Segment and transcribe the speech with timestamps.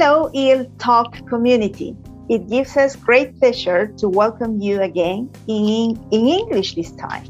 [0.00, 1.96] Hello, EL Talk community.
[2.28, 7.24] It gives us great pleasure to welcome you again in, in English this time.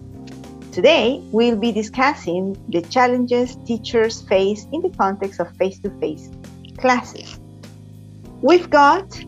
[0.70, 6.28] Today, we'll be discussing the challenges teachers face in the context of face to face
[6.76, 7.40] classes.
[8.42, 9.18] We've got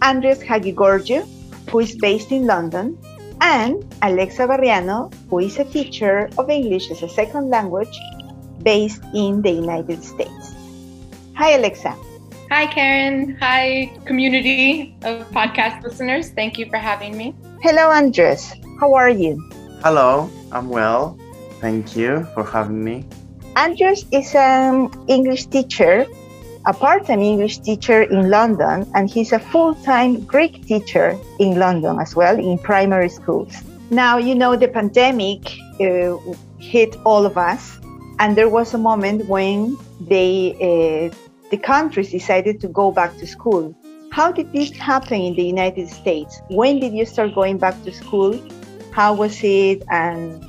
[0.00, 1.28] Andres Hadjigeorgiou,
[1.68, 2.96] who is based in London,
[3.42, 8.00] and Alexa Barriano, who is a teacher of English as a second language
[8.62, 10.54] based in the United States.
[11.34, 11.94] Hi, Alexa.
[12.50, 13.36] Hi, Karen.
[13.40, 16.30] Hi, community of podcast listeners.
[16.30, 17.34] Thank you for having me.
[17.62, 18.54] Hello, Andres.
[18.80, 19.42] How are you?
[19.82, 21.18] Hello, I'm well.
[21.60, 23.04] Thank you for having me.
[23.56, 26.06] Andres is an English teacher
[26.66, 32.16] a part-time English teacher in London, and he's a full-time Greek teacher in London as
[32.16, 33.54] well in primary schools.
[33.90, 35.46] Now, you know, the pandemic
[35.80, 36.18] uh,
[36.58, 37.78] hit all of us,
[38.18, 41.14] and there was a moment when they, uh,
[41.50, 43.74] the countries decided to go back to school.
[44.10, 46.40] How did this happen in the United States?
[46.48, 48.40] When did you start going back to school?
[48.92, 49.82] How was it?
[49.90, 50.42] And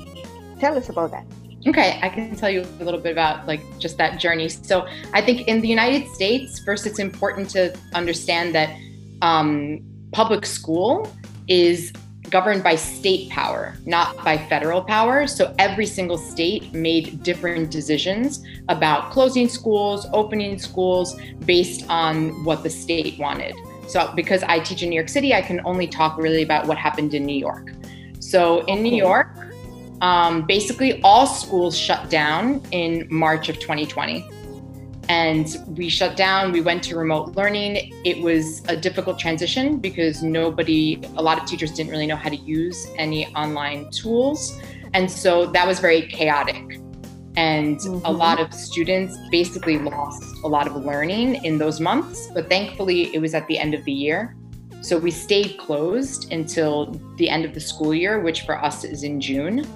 [0.58, 1.26] tell us about that.
[1.66, 4.48] Okay, I can tell you a little bit about like just that journey.
[4.48, 8.74] So I think in the United States, first, it's important to understand that
[9.22, 9.80] um,
[10.12, 11.10] public school
[11.48, 11.92] is
[12.30, 15.26] governed by state power, not by federal power.
[15.26, 22.62] So every single state made different decisions about closing schools, opening schools based on what
[22.62, 23.54] the state wanted.
[23.88, 26.76] So because I teach in New York City, I can only talk really about what
[26.76, 27.72] happened in New York.
[28.20, 29.28] So in New York,
[30.00, 34.28] um, basically all schools shut down in March of 2020.
[35.08, 37.92] And we shut down, we went to remote learning.
[38.04, 42.28] It was a difficult transition because nobody, a lot of teachers didn't really know how
[42.28, 44.60] to use any online tools.
[44.92, 46.78] And so that was very chaotic.
[47.36, 48.04] And mm-hmm.
[48.04, 52.28] a lot of students basically lost a lot of learning in those months.
[52.34, 54.36] But thankfully, it was at the end of the year.
[54.80, 59.04] So we stayed closed until the end of the school year, which for us is
[59.04, 59.66] in June.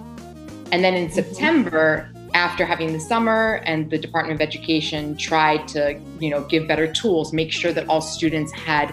[0.73, 6.01] And then in September, after having the summer and the Department of Education tried to,
[6.19, 8.93] you know, give better tools, make sure that all students had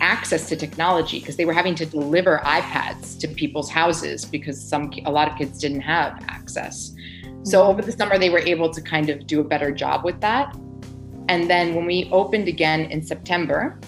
[0.00, 4.92] access to technology because they were having to deliver iPads to people's houses because some
[5.04, 6.94] a lot of kids didn't have access.
[7.42, 7.70] So mm-hmm.
[7.70, 10.54] over the summer they were able to kind of do a better job with that.
[11.28, 13.78] And then when we opened again in September,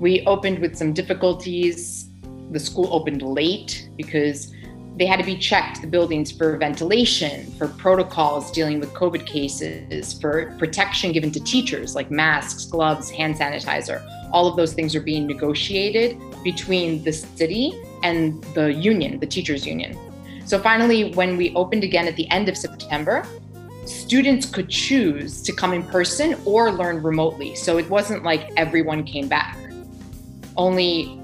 [0.00, 2.08] we opened with some difficulties.
[2.50, 4.52] The school opened late because
[4.96, 10.18] they had to be checked, the buildings, for ventilation, for protocols dealing with COVID cases,
[10.18, 14.02] for protection given to teachers like masks, gloves, hand sanitizer.
[14.32, 19.66] All of those things are being negotiated between the city and the union, the teachers'
[19.66, 19.98] union.
[20.46, 23.26] So finally, when we opened again at the end of September,
[23.84, 27.54] students could choose to come in person or learn remotely.
[27.54, 29.58] So it wasn't like everyone came back.
[30.56, 31.20] Only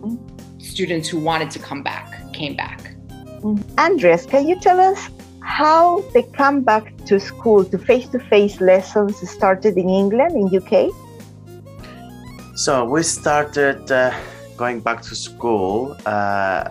[0.59, 2.82] students who wanted to come back came back.
[3.79, 5.11] Andres, can you tell us
[5.41, 10.91] how the comeback to school, to face to face lessons started in England, in UK?
[12.55, 14.15] So we started uh,
[14.57, 16.71] going back to school uh,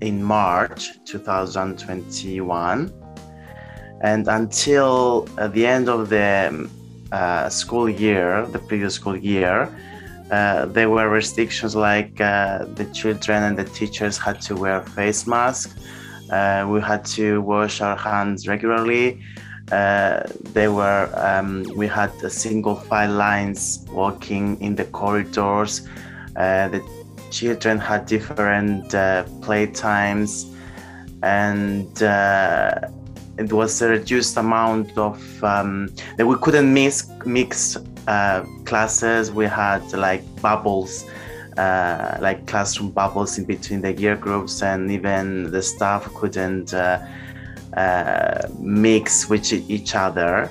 [0.00, 2.92] in March 2021.
[4.02, 6.70] And until uh, the end of the um,
[7.12, 9.74] uh, school year, the previous school year,
[10.30, 15.26] uh, there were restrictions like uh, the children and the teachers had to wear face
[15.26, 15.74] masks.
[16.30, 19.20] Uh, we had to wash our hands regularly.
[19.72, 25.88] Uh, there were um, we had single file lines walking in the corridors.
[26.36, 26.82] Uh, the
[27.30, 28.88] children had different
[29.42, 30.54] play times,
[31.22, 32.00] and
[33.38, 39.92] it was a reduced amount of um, that we couldn't mix uh, classes, we had
[39.92, 41.04] like bubbles,
[41.56, 46.98] uh, like classroom bubbles in between the year groups, and even the staff couldn't uh,
[47.76, 50.50] uh mix with each other.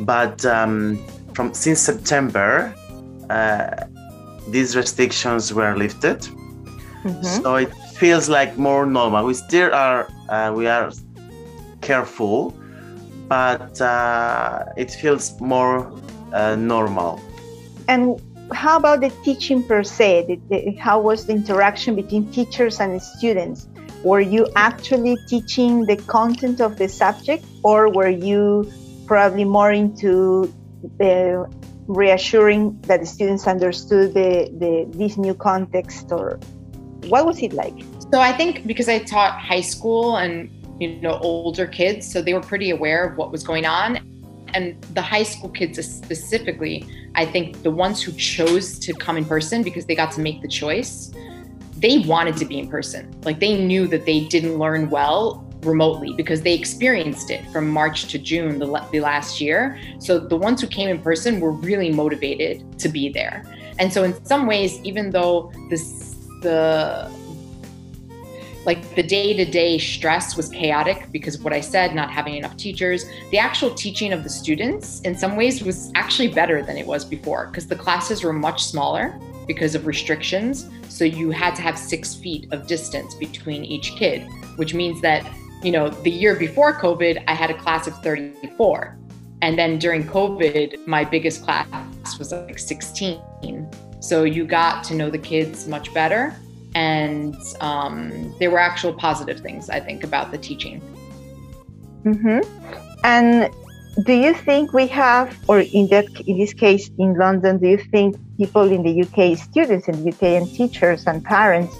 [0.00, 0.98] But um,
[1.34, 2.74] from since September,
[3.30, 3.86] uh,
[4.48, 6.20] these restrictions were lifted,
[7.04, 7.42] mm-hmm.
[7.42, 9.26] so it feels like more normal.
[9.26, 10.90] We still are uh, we are
[11.80, 12.54] careful,
[13.28, 13.80] but
[14.76, 15.92] it feels more
[16.32, 17.20] uh, normal.
[17.88, 18.20] And
[18.52, 20.26] how about the teaching per se?
[20.26, 23.68] The, the, how was the interaction between teachers and students?
[24.04, 28.70] Were you actually teaching the content of the subject, or were you
[29.06, 30.52] probably more into
[30.98, 31.48] the
[31.86, 36.40] reassuring that the students understood the, the this new context, or
[37.06, 37.74] what was it like?
[38.12, 40.50] So I think because I taught high school and
[40.80, 44.00] you know older kids, so they were pretty aware of what was going on
[44.54, 49.24] and the high school kids specifically, I think the ones who chose to come in
[49.24, 51.12] person because they got to make the choice,
[51.76, 53.14] they wanted to be in person.
[53.24, 58.06] Like they knew that they didn't learn well remotely because they experienced it from March
[58.06, 59.78] to June the, the last year.
[59.98, 63.44] So the ones who came in person were really motivated to be there.
[63.78, 66.12] And so in some ways, even though this
[66.42, 67.10] the
[68.64, 73.06] like the day-to-day stress was chaotic because of what I said, not having enough teachers,
[73.30, 77.04] the actual teaching of the students in some ways was actually better than it was
[77.04, 80.68] before because the classes were much smaller because of restrictions.
[80.88, 84.26] So you had to have six feet of distance between each kid,
[84.56, 85.26] which means that
[85.62, 88.98] you know, the year before COVID, I had a class of 34.
[89.42, 93.20] And then during COVID, my biggest class was like 16.
[94.00, 96.34] So you got to know the kids much better.
[96.74, 100.80] And um, there were actual positive things, I think, about the teaching.
[102.04, 102.40] Mm-hmm.
[103.04, 103.52] And
[104.04, 107.76] do you think we have, or in that in this case in London, do you
[107.76, 111.76] think people in the UK, students in the UK, and teachers and parents,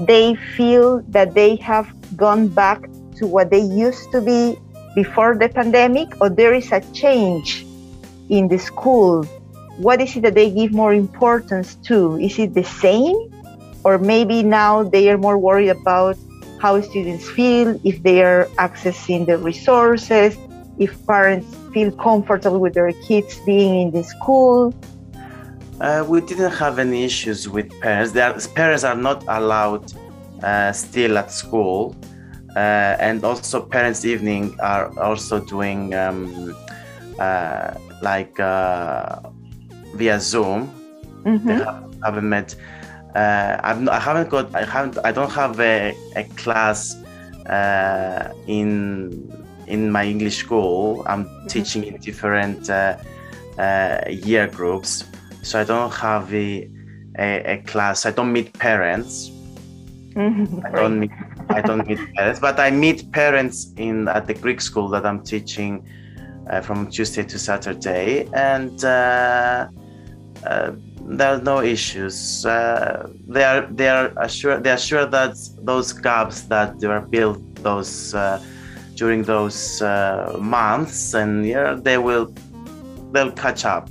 [0.00, 1.86] they feel that they have
[2.16, 2.80] gone back
[3.16, 4.58] to what they used to be
[4.94, 7.66] before the pandemic, or there is a change
[8.30, 9.24] in the school?
[9.76, 12.18] What is it that they give more importance to?
[12.18, 13.16] Is it the same?
[13.84, 16.16] Or maybe now they are more worried about
[16.60, 20.38] how students feel, if they are accessing the resources,
[20.78, 24.72] if parents feel comfortable with their kids being in the school?
[25.80, 28.16] Uh, we didn't have any issues with parents.
[28.16, 29.92] Are, parents are not allowed
[30.42, 31.96] uh, still at school
[32.56, 36.54] uh, and also parents evening are also doing um,
[37.18, 39.20] uh, like uh,
[39.94, 40.70] via zoom
[41.24, 41.48] mm-hmm.
[41.48, 42.54] have, haven't met
[43.14, 46.94] uh, I've, I haven't got I haven't I don't have a, a class
[47.46, 49.30] uh, in
[49.66, 51.04] in my English school.
[51.06, 51.46] I'm mm-hmm.
[51.46, 52.96] teaching in different uh,
[54.08, 55.04] year groups.
[55.42, 56.70] So I don't have a,
[57.18, 58.06] a, a class.
[58.06, 59.30] I don't meet parents.
[60.14, 60.66] Mm-hmm.
[60.66, 61.10] I don't meet
[61.48, 65.22] I don't meet parents, but I meet parents in at the Greek school that I'm
[65.22, 65.84] teaching
[66.50, 69.68] uh, from Tuesday to Saturday, and uh,
[70.46, 70.72] uh,
[71.18, 72.44] there are no issues.
[72.44, 77.40] Uh, they are they are assured they are sure that those gaps that were built
[77.56, 78.42] those uh,
[78.94, 82.32] during those uh, months and yeah, they will
[83.12, 83.88] they'll catch up.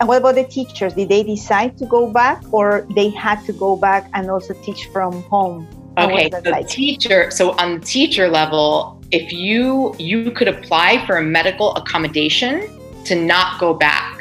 [0.00, 0.94] And what about the teachers?
[0.94, 4.86] Did they decide to go back, or they had to go back and also teach
[4.92, 5.66] from home?
[5.98, 6.68] Okay, so like?
[6.68, 7.30] teacher.
[7.32, 12.68] So on the teacher level, if you you could apply for a medical accommodation
[13.06, 14.17] to not go back,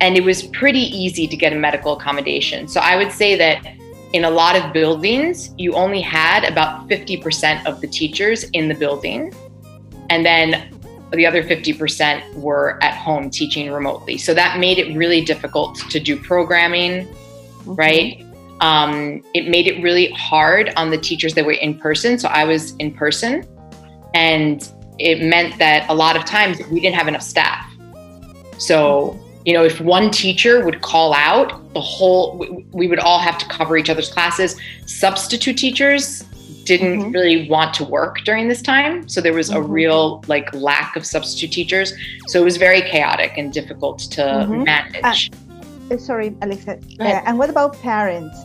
[0.00, 2.68] and it was pretty easy to get a medical accommodation.
[2.68, 3.66] So I would say that
[4.12, 8.74] in a lot of buildings, you only had about 50% of the teachers in the
[8.74, 9.34] building,
[10.08, 10.74] and then
[11.12, 14.18] the other 50% were at home teaching remotely.
[14.18, 17.74] So that made it really difficult to do programming, mm-hmm.
[17.74, 18.24] right?
[18.60, 22.18] um, it made it really hard on the teachers that were in person.
[22.18, 23.46] So I was in person,
[24.14, 24.68] and
[24.98, 27.64] it meant that a lot of times we didn't have enough staff.
[28.58, 32.38] So, you know, if one teacher would call out, the whole,
[32.72, 34.56] we, would all have to cover each other's classes.
[34.86, 36.22] Substitute teachers
[36.64, 37.12] didn't mm-hmm.
[37.12, 39.08] really want to work during this time.
[39.08, 39.58] So there was mm-hmm.
[39.58, 41.92] a real like lack of substitute teachers.
[42.26, 44.64] So it was very chaotic and difficult to mm-hmm.
[44.64, 45.30] manage.
[45.32, 45.36] Uh-
[45.90, 46.78] uh, sorry, Alexa.
[47.00, 48.44] Uh, and what about parents?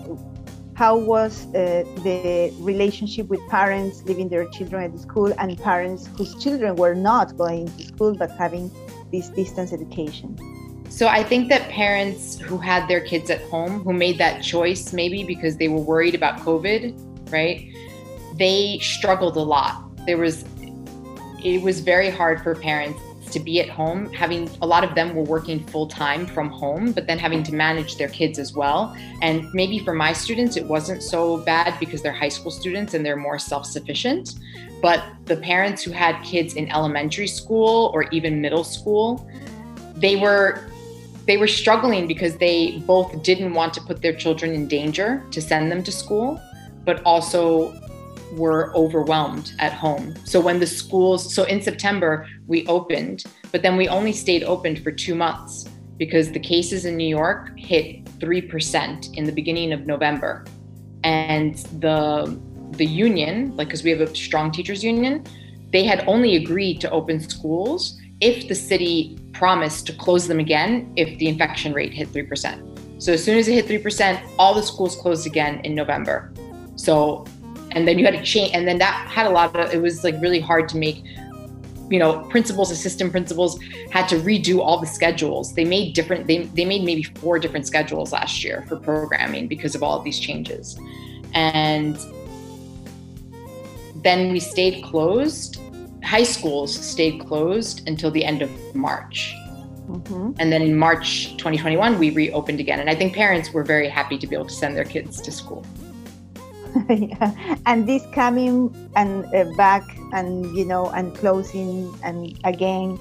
[0.76, 6.08] How was uh, the relationship with parents leaving their children at the school and parents
[6.18, 8.72] whose children were not going to school but having
[9.12, 10.38] this distance education?
[10.94, 14.94] So I think that parents who had their kids at home, who made that choice
[14.94, 17.68] maybe because they were worried about COVID, right?
[18.38, 19.84] They struggled a lot.
[20.06, 20.46] There was,
[21.44, 25.16] it was very hard for parents to be at home, having a lot of them
[25.16, 28.96] were working full time from home, but then having to manage their kids as well.
[29.24, 33.04] And maybe for my students, it wasn't so bad because they're high school students and
[33.04, 34.36] they're more self sufficient.
[34.80, 39.28] But the parents who had kids in elementary school or even middle school,
[39.96, 40.70] they were
[41.26, 45.42] they were struggling because they both didn't want to put their children in danger to
[45.42, 46.40] send them to school,
[46.86, 47.74] but also
[48.34, 50.16] were overwhelmed at home.
[50.26, 54.76] So when the schools, so in September, we opened, but then we only stayed open
[54.76, 59.86] for two months because the cases in New York hit 3% in the beginning of
[59.86, 60.46] November.
[61.04, 62.40] And the
[62.78, 65.24] the union, like because we have a strong teachers union,
[65.72, 70.94] they had only agreed to open schools if the city promised to close them again
[70.96, 73.02] if the infection rate hit 3%.
[73.02, 76.32] So as soon as it hit 3%, all the schools closed again in November.
[76.76, 77.26] So
[77.72, 80.04] and then you had to change and then that had a lot of it was
[80.04, 81.04] like really hard to make
[81.90, 83.60] you know principals assistant principals
[83.92, 87.68] had to redo all the schedules they made different they, they made maybe four different
[87.68, 90.80] schedules last year for programming because of all of these changes
[91.34, 91.98] and
[93.96, 95.60] then we stayed closed
[96.04, 99.36] high schools stayed closed until the end of march
[99.88, 100.32] mm-hmm.
[100.40, 104.18] and then in march 2021 we reopened again and i think parents were very happy
[104.18, 105.66] to be able to send their kids to school
[106.90, 107.56] yeah.
[107.66, 113.00] and this coming and uh, back and you know and closing and again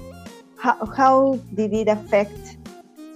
[0.57, 2.57] how, how did it affect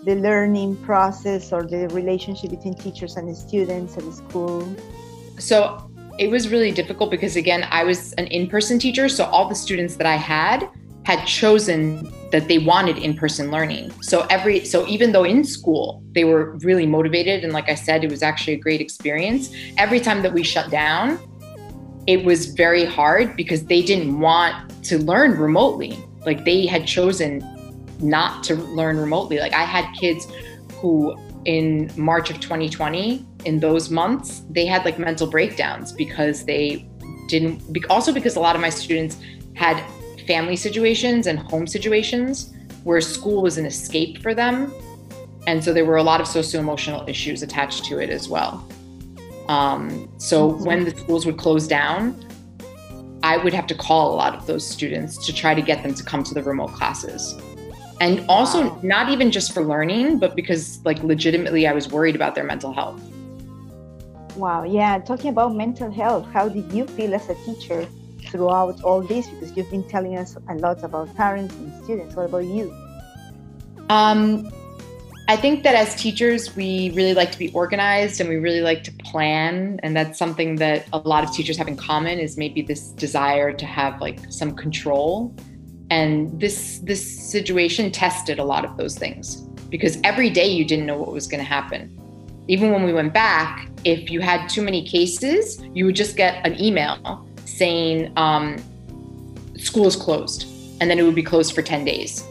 [0.04, 4.76] the learning process or the relationship between teachers and the students at the school
[5.38, 5.87] so
[6.20, 9.96] it was really difficult because again i was an in-person teacher so all the students
[9.96, 10.70] that i had
[11.08, 13.90] had chosen that they wanted in-person learning.
[14.02, 18.04] So every so even though in school they were really motivated and like I said
[18.04, 21.18] it was actually a great experience, every time that we shut down
[22.08, 24.54] it was very hard because they didn't want
[24.86, 25.98] to learn remotely.
[26.26, 27.42] Like they had chosen
[28.02, 29.40] not to learn remotely.
[29.40, 30.28] Like I had kids
[30.82, 36.88] who in March of 2020 in those months they had like mental breakdowns because they
[37.28, 39.18] didn't also because a lot of my students
[39.56, 39.82] had
[40.28, 44.74] family situations and home situations where school was an escape for them.
[45.48, 48.68] And so there were a lot of socio emotional issues attached to it as well.
[49.48, 50.66] Um, so mm-hmm.
[50.66, 52.24] when the schools would close down,
[53.24, 55.94] I would have to call a lot of those students to try to get them
[55.94, 57.34] to come to the remote classes.
[58.00, 58.80] And also, wow.
[58.84, 62.72] not even just for learning, but because, like, legitimately, I was worried about their mental
[62.72, 63.02] health.
[64.38, 64.64] Wow.
[64.64, 65.00] Yeah.
[65.00, 67.88] Talking about mental health, how did you feel as a teacher
[68.30, 69.28] throughout all this?
[69.28, 72.16] Because you've been telling us a lot about parents and students.
[72.16, 72.72] What about you?
[73.90, 74.52] Um,
[75.28, 78.84] I think that as teachers, we really like to be organized and we really like
[78.84, 79.80] to plan.
[79.82, 83.52] And that's something that a lot of teachers have in common is maybe this desire
[83.52, 85.36] to have like some control.
[85.90, 87.02] And this this
[87.32, 89.38] situation tested a lot of those things
[89.70, 91.97] because every day you didn't know what was going to happen.
[92.48, 96.46] Even when we went back, if you had too many cases, you would just get
[96.46, 98.58] an email saying um,
[99.58, 100.48] school is closed
[100.80, 102.24] and then it would be closed for 10 days.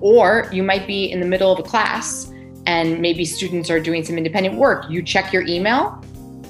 [0.00, 2.32] Or you might be in the middle of a class
[2.66, 4.86] and maybe students are doing some independent work.
[4.90, 6.02] You check your email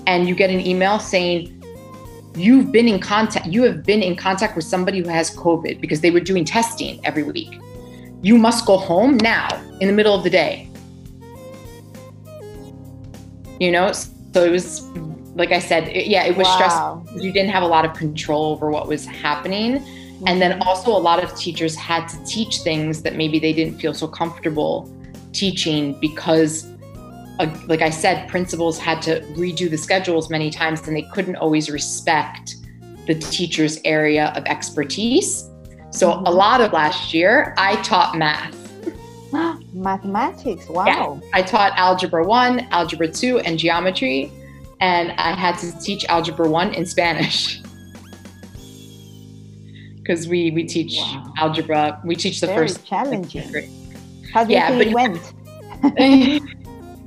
[0.07, 1.51] and you get an email saying,
[2.37, 6.01] You've been in contact, you have been in contact with somebody who has COVID because
[6.01, 7.61] they were doing testing every week.
[8.23, 9.49] You must go home now
[9.81, 10.69] in the middle of the day.
[13.65, 14.83] You know, so it was
[15.35, 16.55] like I said, it, yeah, it was wow.
[16.55, 17.23] stressful.
[17.23, 19.79] You didn't have a lot of control over what was happening.
[19.79, 20.29] Mm-hmm.
[20.29, 20.69] And then mm-hmm.
[20.69, 24.07] also, a lot of teachers had to teach things that maybe they didn't feel so
[24.07, 24.95] comfortable
[25.33, 26.71] teaching because,
[27.39, 31.37] uh, like I said, principals had to redo the schedules many times and they couldn't
[31.37, 32.57] always respect
[33.07, 35.49] the teacher's area of expertise.
[35.89, 36.27] So, mm-hmm.
[36.27, 38.64] a lot of last year, I taught math.
[39.73, 40.87] Mathematics, wow.
[40.87, 44.33] Yeah, I taught Algebra 1, Algebra 2, and Geometry
[44.85, 47.61] and I had to teach Algebra 1 in Spanish.
[49.97, 51.33] Because we, we teach wow.
[51.39, 52.85] algebra, we teach the Very first.
[52.85, 53.49] challenging.
[54.35, 55.33] How do you yeah, think it went?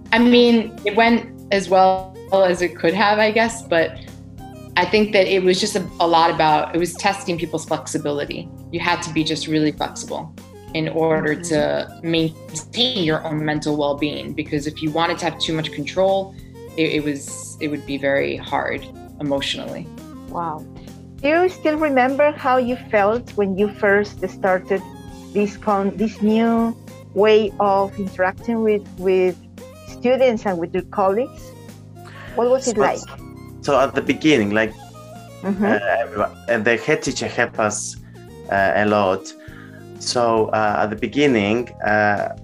[0.12, 4.00] I mean, it went as well as it could have, I guess, but
[4.78, 8.50] I think that it was just a, a, lot about it was testing people's flexibility.
[8.72, 10.34] You had to be just really flexible
[10.74, 11.44] in order mm-hmm.
[11.44, 16.36] to maintain your own mental well-being because if you wanted to have too much control,
[16.76, 18.86] it, it was it would be very hard
[19.20, 19.88] emotionally.
[20.30, 20.66] Wow.
[21.22, 24.82] Do you still remember how you felt when you first started
[25.34, 26.76] this con this new
[27.14, 29.36] way of interacting with with
[29.88, 31.52] students and with your colleagues?
[32.36, 33.00] What was it so, like?
[33.62, 34.74] So at the beginning, like
[35.42, 35.66] mm-hmm.
[35.66, 37.96] uh, and the head teacher helped us
[38.52, 39.34] uh, a lot.
[40.00, 42.36] So uh, at the beginning, uh,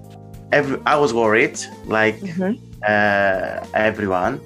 [0.52, 2.20] every I was worried, like.
[2.20, 4.42] Mm-hmm uh, everyone.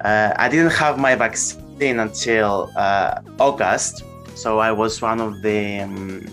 [0.00, 5.80] Uh, I didn't have my vaccine until uh, August, so I was one of the.
[5.80, 6.26] Um,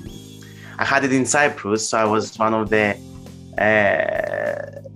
[0.77, 2.97] I had it in Cyprus, so I was one of the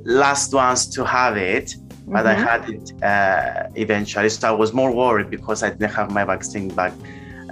[0.03, 1.75] last ones to have it
[2.07, 2.47] but mm-hmm.
[2.47, 4.29] I had it uh, eventually.
[4.29, 6.93] So I was more worried because I didn't have my vaccine back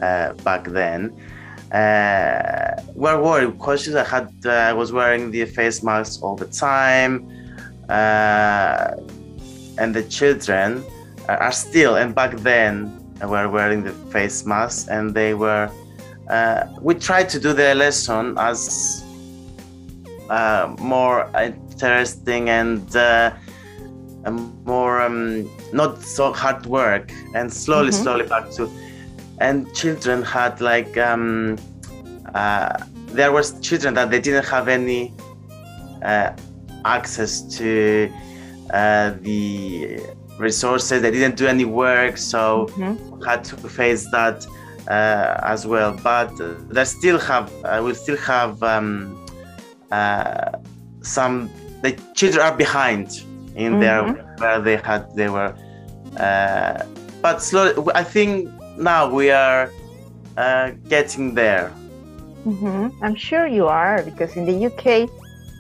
[0.02, 1.16] uh, back then.
[1.72, 7.30] Uh, we're worried because I had I was wearing the face masks all the time
[7.90, 8.92] uh,
[9.78, 10.84] and the children
[11.28, 15.70] are still and back then were wearing the face masks and they were
[16.30, 19.04] uh, we tried to do the lesson as
[20.30, 23.32] uh, more interesting and uh,
[24.66, 28.04] more um, not so hard work and slowly mm-hmm.
[28.04, 28.70] slowly back to
[29.40, 31.58] and children had like um,
[32.34, 32.78] uh,
[33.08, 35.14] there was children that they didn't have any
[36.04, 36.32] uh,
[36.86, 38.12] access to
[38.72, 40.00] uh, the
[40.38, 41.02] resources.
[41.02, 43.22] They didn't do any work, so mm-hmm.
[43.24, 44.46] had to face that
[44.88, 45.98] uh, as well.
[46.04, 46.32] But
[46.70, 49.26] they still have, uh, we still have um,
[49.92, 50.52] uh,
[51.02, 51.50] some.
[51.82, 53.24] The children are behind
[53.56, 53.80] in mm-hmm.
[53.80, 55.56] there where they had they were.
[56.18, 56.84] Uh,
[57.22, 59.72] but slowly, I think now we are
[60.38, 61.74] uh, getting there.
[62.46, 63.04] Mm-hmm.
[63.04, 65.10] I'm sure you are because in the UK,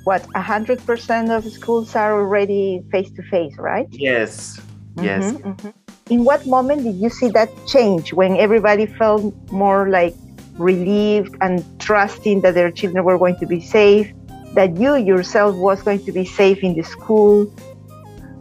[0.05, 3.88] what 100% of schools are already face to face, right?
[3.91, 4.62] Yes.
[5.01, 5.33] Yes.
[5.33, 5.69] Mm-hmm, mm-hmm.
[6.09, 10.15] In what moment did you see that change when everybody felt more like
[10.53, 14.13] relieved and trusting that their children were going to be safe,
[14.53, 17.53] that you yourself was going to be safe in the school?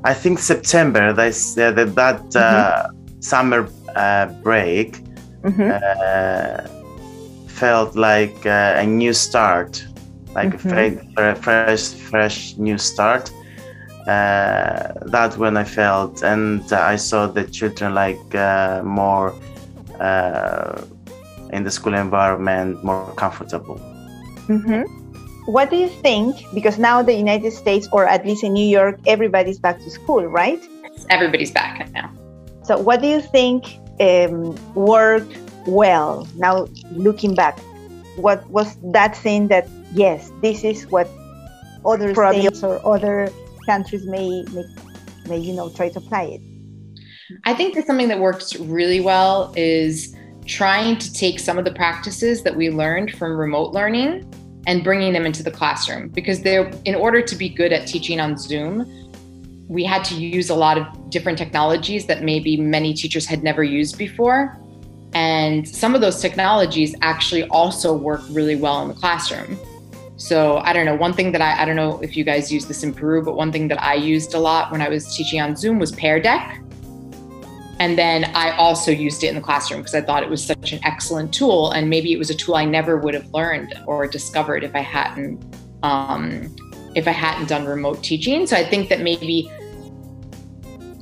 [0.04, 3.20] I think September, that's, uh, that, that uh, mm-hmm.
[3.20, 5.02] summer uh, break
[5.42, 5.70] mm-hmm.
[5.70, 9.84] uh, felt like uh, a new start,
[10.34, 11.18] like mm-hmm.
[11.18, 13.30] a fresh, fresh new start
[14.06, 19.34] uh, that when I felt, and I saw the children like uh, more
[19.98, 20.82] uh,
[21.52, 23.78] in the school environment, more comfortable.
[24.48, 24.84] Mm-hmm.
[25.50, 26.36] What do you think?
[26.54, 30.26] Because now the United States, or at least in New York, everybody's back to school,
[30.26, 30.62] right?
[31.10, 32.12] Everybody's back now.
[32.62, 35.36] So, what do you think um, worked
[35.66, 36.28] well?
[36.36, 37.58] Now, looking back,
[38.16, 41.08] what was that thing that yes, this is what
[41.84, 43.30] other states or other
[43.66, 44.64] countries may, may,
[45.28, 46.40] may you know, try to apply it?
[47.44, 50.14] I think that something that works really well is
[50.46, 54.32] trying to take some of the practices that we learned from remote learning
[54.66, 58.20] and bringing them into the classroom because they're in order to be good at teaching
[58.20, 59.05] on Zoom
[59.68, 63.64] we had to use a lot of different technologies that maybe many teachers had never
[63.64, 64.56] used before
[65.14, 69.58] and some of those technologies actually also work really well in the classroom
[70.16, 70.94] so I don't know.
[70.94, 73.36] One thing that I, I don't know if you guys use this in Peru, but
[73.36, 76.20] one thing that I used a lot when I was teaching on Zoom was Pear
[76.20, 76.62] Deck.
[77.78, 80.72] And then I also used it in the classroom because I thought it was such
[80.72, 81.72] an excellent tool.
[81.72, 84.80] And maybe it was a tool I never would have learned or discovered if I
[84.80, 85.44] hadn't
[85.82, 86.54] um,
[86.94, 88.46] if I hadn't done remote teaching.
[88.46, 89.50] So I think that maybe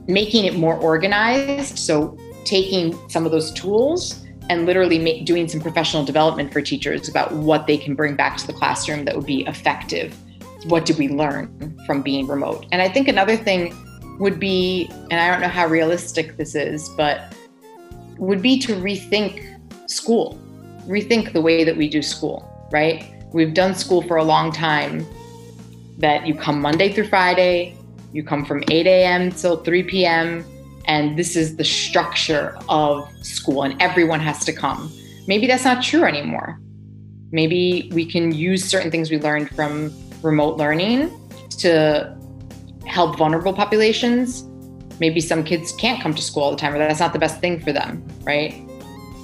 [0.06, 6.04] making it more organized, so taking some of those tools and literally doing some professional
[6.04, 9.46] development for teachers about what they can bring back to the classroom that would be
[9.46, 10.14] effective.
[10.66, 12.66] What did we learn from being remote?
[12.70, 13.74] And I think another thing
[14.18, 17.34] would be, and I don't know how realistic this is, but
[18.18, 19.58] would be to rethink
[19.90, 20.38] school,
[20.86, 23.12] rethink the way that we do school, right?
[23.32, 25.06] We've done school for a long time
[25.98, 27.76] that you come Monday through Friday,
[28.14, 29.30] you come from 8 a.m.
[29.30, 30.44] till 3 p.m
[30.86, 34.92] and this is the structure of school and everyone has to come.
[35.26, 36.60] Maybe that's not true anymore.
[37.30, 41.10] Maybe we can use certain things we learned from remote learning
[41.58, 42.16] to
[42.86, 44.44] help vulnerable populations.
[45.00, 47.40] Maybe some kids can't come to school all the time, or that's not the best
[47.40, 48.54] thing for them, right?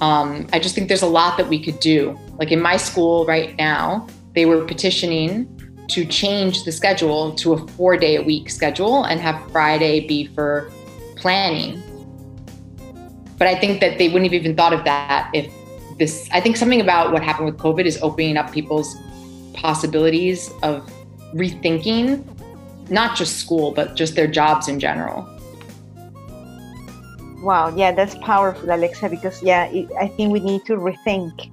[0.01, 2.19] Um, I just think there's a lot that we could do.
[2.39, 5.60] Like in my school right now, they were petitioning
[5.91, 10.27] to change the schedule to a four day a week schedule and have Friday be
[10.27, 10.71] for
[11.17, 11.81] planning.
[13.37, 15.51] But I think that they wouldn't have even thought of that if
[15.97, 18.95] this, I think something about what happened with COVID is opening up people's
[19.53, 20.89] possibilities of
[21.33, 22.25] rethinking
[22.89, 25.27] not just school, but just their jobs in general.
[27.41, 31.49] Wow, yeah, that's powerful, Alexa, because yeah, it, I think we need to rethink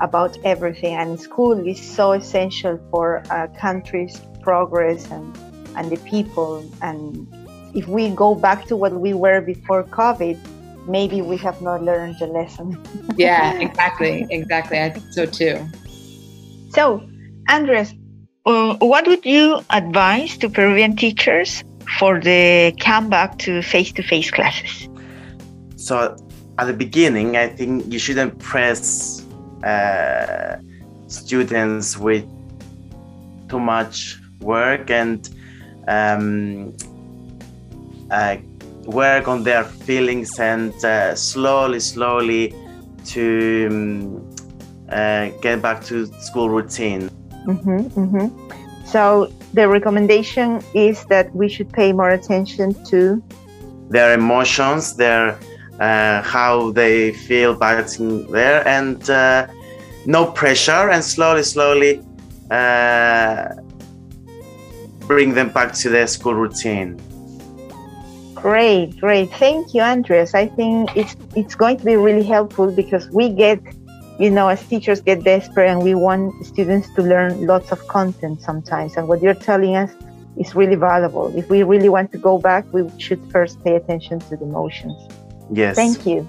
[0.00, 5.36] about everything, and school is so essential for a country's progress and
[5.76, 7.28] and the people and
[7.74, 10.38] if we go back to what we were before COVID,
[10.88, 12.82] maybe we have not learned the lesson.
[13.16, 14.26] yeah, exactly.
[14.30, 14.78] Exactly.
[14.78, 15.66] I think so too.
[16.70, 17.06] So,
[17.48, 17.94] Andres,
[18.46, 21.62] uh, what would you advise to Peruvian teachers
[21.98, 24.88] for the comeback to face to face classes?
[25.76, 26.16] So,
[26.58, 29.17] at the beginning, I think you shouldn't press
[29.64, 30.56] uh,
[31.06, 32.24] students with
[33.48, 35.28] too much work and
[35.88, 36.74] um,
[38.10, 38.36] uh,
[38.84, 42.54] work on their feelings and uh, slowly, slowly
[43.04, 44.34] to um,
[44.90, 47.10] uh, get back to school routine.
[47.46, 48.84] Mm-hmm, mm-hmm.
[48.86, 53.22] So the recommendation is that we should pay more attention to
[53.90, 55.38] their emotions, their
[55.80, 57.86] uh, how they feel back
[58.30, 59.46] there, and uh,
[60.06, 62.04] no pressure, and slowly, slowly
[62.50, 63.48] uh,
[65.06, 67.00] bring them back to their school routine.
[68.34, 69.30] Great, great.
[69.32, 70.34] Thank you, Andres.
[70.34, 73.60] I think it's it's going to be really helpful because we get
[74.18, 78.42] you know, as teachers get desperate and we want students to learn lots of content
[78.42, 78.96] sometimes.
[78.96, 79.92] And what you're telling us
[80.36, 81.36] is really valuable.
[81.36, 84.96] If we really want to go back, we should first pay attention to the motions.
[85.50, 85.76] Yes.
[85.76, 86.26] Thank you.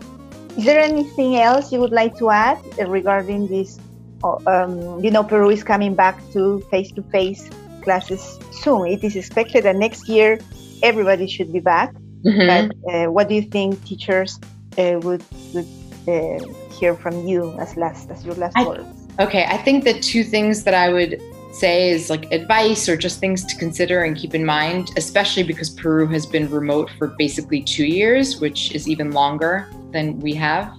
[0.57, 3.79] Is there anything else you would like to add regarding this?
[4.23, 7.49] Um, you know, Peru is coming back to face to face
[7.81, 8.87] classes soon.
[8.87, 10.39] It is expected that next year
[10.83, 11.93] everybody should be back.
[12.25, 12.47] Mm-hmm.
[12.49, 14.39] But uh, what do you think teachers
[14.77, 15.67] uh, would, would
[16.07, 16.39] uh,
[16.77, 19.07] hear from you as last as your last I, words?
[19.19, 23.19] Okay, I think the two things that I would say is like advice or just
[23.19, 27.61] things to consider and keep in mind, especially because Peru has been remote for basically
[27.61, 30.73] two years, which is even longer than we have.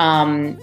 [0.00, 0.58] Um,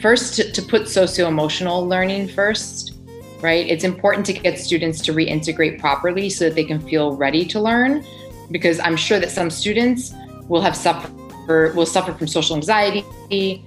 [0.00, 2.98] first, to, to put socio emotional learning first,
[3.40, 3.66] right?
[3.68, 7.60] It's important to get students to reintegrate properly so that they can feel ready to
[7.60, 8.04] learn,
[8.50, 10.12] because I'm sure that some students
[10.48, 11.14] will have suffered
[11.48, 13.64] will suffer from social anxiety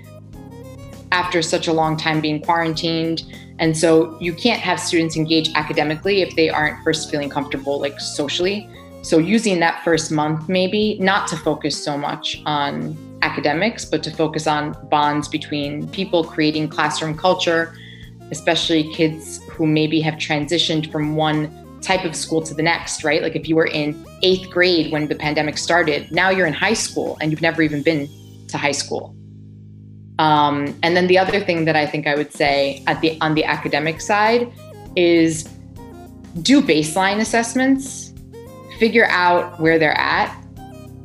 [1.12, 3.24] after such a long time being quarantined
[3.62, 8.00] and so you can't have students engage academically if they aren't first feeling comfortable, like
[8.00, 8.68] socially.
[9.04, 14.12] So using that first month, maybe not to focus so much on academics, but to
[14.12, 17.78] focus on bonds between people, creating classroom culture,
[18.32, 23.22] especially kids who maybe have transitioned from one type of school to the next, right?
[23.22, 26.74] Like if you were in eighth grade when the pandemic started, now you're in high
[26.74, 28.10] school and you've never even been
[28.48, 29.16] to high school.
[30.22, 33.34] Um, and then the other thing that I think I would say at the on
[33.34, 34.54] the academic side
[34.96, 35.46] is
[36.44, 38.14] do baseline assessments,
[38.78, 40.30] figure out where they're at.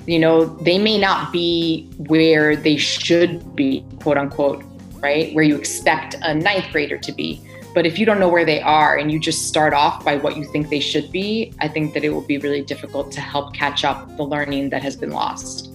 [0.07, 4.63] You know, they may not be where they should be, quote unquote,
[4.97, 5.35] right?
[5.35, 7.41] Where you expect a ninth grader to be.
[7.75, 10.37] But if you don't know where they are and you just start off by what
[10.37, 13.55] you think they should be, I think that it will be really difficult to help
[13.55, 15.66] catch up the learning that has been lost.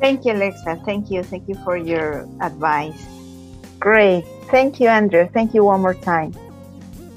[0.00, 0.82] Thank you, Alexa.
[0.84, 1.22] Thank you.
[1.22, 3.06] Thank you for your advice.
[3.80, 4.24] Great.
[4.50, 5.28] Thank you, Andrew.
[5.32, 6.34] Thank you one more time.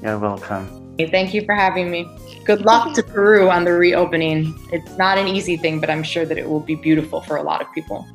[0.02, 0.96] You're welcome.
[0.98, 2.06] Thank you for having me.
[2.44, 4.54] Good luck to Peru on the reopening.
[4.72, 7.42] It's not an easy thing, but I'm sure that it will be beautiful for a
[7.42, 8.06] lot of people.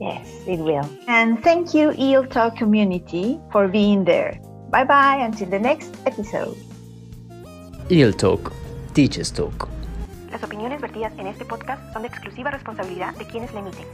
[0.00, 0.88] Yes, it will.
[1.08, 4.38] And thank you, EEL Talk community, for being there.
[4.70, 6.56] Bye bye until the next episode.
[7.90, 8.52] EEL Talk,
[8.94, 9.68] Teachers Talk.
[10.30, 13.86] Las opiniones vertidas en este podcast son de exclusiva responsabilidad de quienes le emiten.